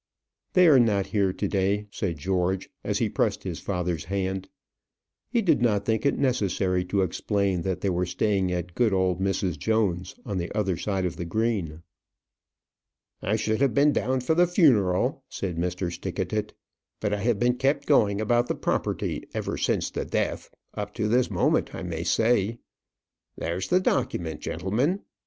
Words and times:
"They 0.53 0.67
are 0.67 0.79
not 0.79 1.05
here 1.13 1.31
to 1.31 1.47
day," 1.47 1.85
said 1.91 2.17
George, 2.17 2.71
as 2.83 2.97
he 2.97 3.07
pressed 3.07 3.43
his 3.43 3.59
father's 3.59 4.05
hand. 4.05 4.49
He 5.29 5.43
did 5.43 5.61
not 5.61 5.85
think 5.85 6.07
it 6.07 6.17
necessary 6.17 6.83
to 6.85 7.03
explain 7.03 7.61
that 7.61 7.81
they 7.81 7.89
were 7.91 8.07
staying 8.07 8.51
at 8.51 8.73
good 8.73 8.93
old 8.93 9.19
Mrs. 9.21 9.59
Jones's, 9.59 10.15
on 10.25 10.39
the 10.39 10.51
other 10.57 10.75
side 10.75 11.05
of 11.05 11.17
the 11.17 11.25
Green. 11.25 11.83
"I 13.21 13.35
should 13.35 13.61
have 13.61 13.75
been 13.75 13.93
down 13.93 14.21
for 14.21 14.33
the 14.33 14.47
funeral," 14.47 15.23
said 15.29 15.57
Mr. 15.57 15.91
Stickatit; 15.91 16.53
"but 16.99 17.13
I 17.13 17.21
have 17.21 17.37
been 17.37 17.57
kept 17.57 17.85
going 17.85 18.19
about 18.19 18.47
the 18.47 18.55
property, 18.55 19.25
ever 19.35 19.55
since 19.55 19.91
the 19.91 20.03
death, 20.03 20.49
up 20.73 20.95
to 20.95 21.07
this 21.07 21.29
moment, 21.29 21.75
I 21.75 21.83
may 21.83 22.03
say. 22.05 22.57
There's 23.37 23.67
the 23.67 23.79
document, 23.79 24.39
gentlemen." 24.41 25.01